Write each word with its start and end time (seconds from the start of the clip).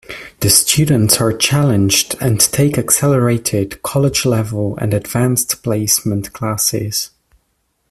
The 0.39 0.49
students 0.49 1.21
are 1.21 1.31
challenged 1.31 2.15
and 2.19 2.39
take 2.39 2.75
accelerated, 2.79 3.83
college-level, 3.83 4.75
and 4.79 4.95
Advanced 4.95 5.61
Placement 5.61 6.33
classes. 6.33 7.11